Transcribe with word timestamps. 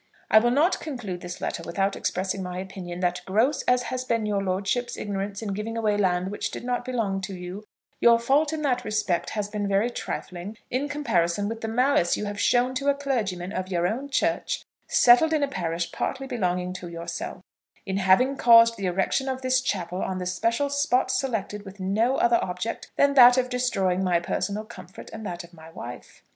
I 0.31 0.39
will 0.39 0.49
not 0.49 0.79
conclude 0.79 1.21
this 1.21 1.39
letter 1.41 1.61
without 1.63 1.95
expressing 1.95 2.41
my 2.41 2.57
opinion 2.57 3.01
that 3.01 3.21
gross 3.27 3.61
as 3.67 3.83
has 3.83 4.03
been 4.03 4.25
your 4.25 4.41
lordship's 4.41 4.97
ignorance 4.97 5.43
in 5.43 5.53
giving 5.53 5.77
away 5.77 5.95
land 5.95 6.31
which 6.31 6.49
did 6.49 6.63
not 6.63 6.83
belong 6.83 7.21
to 7.21 7.35
you, 7.35 7.65
your 7.99 8.17
fault 8.17 8.51
in 8.51 8.63
that 8.63 8.83
respect 8.83 9.29
has 9.29 9.47
been 9.47 9.67
very 9.67 9.91
trifling 9.91 10.57
in 10.71 10.89
comparison 10.89 11.47
with 11.47 11.61
the 11.61 11.67
malice 11.67 12.17
you 12.17 12.25
have 12.25 12.41
shown 12.41 12.73
to 12.73 12.87
a 12.89 12.95
clergyman 12.95 13.53
of 13.53 13.67
your 13.67 13.85
own 13.85 14.09
church, 14.09 14.65
settled 14.87 15.33
in 15.33 15.43
a 15.43 15.47
parish 15.47 15.91
partly 15.91 16.25
belonging 16.25 16.73
to 16.73 16.87
yourself, 16.87 17.43
in 17.85 17.97
having 17.97 18.35
caused 18.35 18.77
the 18.77 18.87
erection 18.87 19.29
of 19.29 19.43
this 19.43 19.61
chapel 19.61 20.01
on 20.01 20.17
the 20.17 20.25
special 20.25 20.67
spot 20.71 21.11
selected 21.11 21.63
with 21.63 21.79
no 21.79 22.15
other 22.15 22.43
object 22.43 22.91
than 22.95 23.13
that 23.13 23.37
of 23.37 23.49
destroying 23.49 24.03
my 24.03 24.19
personal 24.19 24.65
comfort 24.65 25.11
and 25.13 25.23
that 25.27 25.43
of 25.43 25.53
my 25.53 25.69
wife. 25.69 26.23